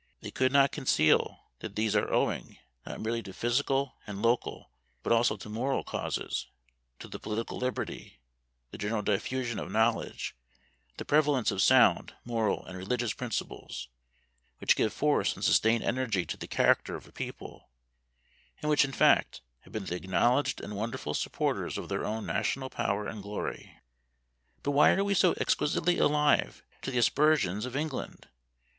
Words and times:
They 0.21 0.31
could 0.31 0.51
not 0.51 0.71
conceal 0.71 1.51
that 1.59 1.75
these 1.75 1.95
are 1.95 2.11
owing, 2.11 2.57
not 2.87 2.99
merely 2.99 3.21
to 3.21 3.31
physical 3.33 3.99
and 4.07 4.23
local, 4.23 4.71
but 5.03 5.13
also 5.13 5.37
to 5.37 5.47
moral 5.47 5.83
causes 5.83 6.47
to 6.97 7.07
the 7.07 7.19
political 7.19 7.59
liberty, 7.59 8.19
the 8.71 8.79
general 8.79 9.03
diffusion 9.03 9.59
of 9.59 9.69
knowledge, 9.71 10.35
the 10.97 11.05
prevalence 11.05 11.51
of 11.51 11.61
sound, 11.61 12.15
moral, 12.25 12.65
and 12.65 12.79
religious 12.79 13.13
principles, 13.13 13.89
which 14.57 14.75
give 14.75 14.91
force 14.91 15.35
and 15.35 15.43
sustained 15.45 15.83
energy 15.83 16.25
to 16.25 16.35
the 16.35 16.47
character 16.47 16.95
of 16.95 17.05
a 17.05 17.11
people, 17.11 17.69
and 18.59 18.71
which 18.71 18.83
in 18.83 18.93
fact, 18.93 19.41
have 19.59 19.71
been 19.71 19.85
the 19.85 19.95
acknowledged 19.95 20.59
and 20.61 20.75
wonderful 20.75 21.13
supporters 21.13 21.77
of 21.77 21.89
their 21.89 22.07
own 22.07 22.25
national 22.25 22.71
power 22.71 23.07
and 23.07 23.21
glory. 23.21 23.77
But 24.63 24.71
why 24.71 24.93
are 24.95 25.03
we 25.03 25.13
so 25.13 25.35
exquisitely 25.39 25.99
alive 25.99 26.63
to 26.81 26.89
the 26.89 26.97
aspersions 26.97 27.67
of 27.67 27.75
England? 27.75 28.27